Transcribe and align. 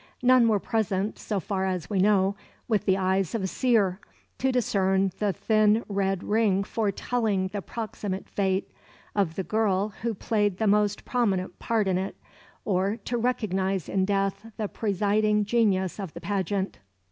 None 0.23 0.47
were 0.47 0.59
present, 0.59 1.19
so 1.19 1.39
far 1.39 1.67
as 1.67 1.87
we 1.87 1.99
know, 1.99 2.35
with 2.67 2.85
the 2.85 2.97
eyes 2.97 3.35
of 3.35 3.43
a 3.43 3.45
seer, 3.45 3.99
to 4.39 4.51
discern 4.51 5.11
the 5.19 5.31
thin 5.31 5.85
red 5.87 6.23
ring 6.23 6.63
foretelling 6.63 7.49
the 7.49 7.61
proximate 7.61 8.27
fate 8.27 8.71
of 9.13 9.35
the 9.35 9.43
girl 9.43 9.89
who 10.01 10.15
played 10.15 10.57
the 10.57 10.65
most 10.65 11.05
prominent 11.05 11.59
part 11.59 11.87
in 11.87 11.99
it, 11.99 12.15
or 12.65 12.97
to 13.05 13.15
recognise 13.15 13.87
in 13.87 14.03
death 14.03 14.51
the 14.57 14.67
presiding 14.67 15.45
genius 15.45 15.99
of 15.99 16.15
the 16.15 16.21
pageant. 16.21 16.79